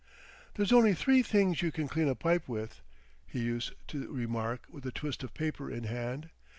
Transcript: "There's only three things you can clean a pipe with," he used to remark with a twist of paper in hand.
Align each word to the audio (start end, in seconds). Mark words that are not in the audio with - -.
"There's 0.55 0.71
only 0.73 0.95
three 0.95 1.21
things 1.21 1.61
you 1.61 1.71
can 1.71 1.87
clean 1.87 2.07
a 2.07 2.15
pipe 2.15 2.47
with," 2.49 2.81
he 3.27 3.37
used 3.39 3.73
to 3.89 4.11
remark 4.11 4.63
with 4.67 4.83
a 4.87 4.91
twist 4.91 5.21
of 5.21 5.35
paper 5.35 5.69
in 5.69 5.83
hand. 5.83 6.31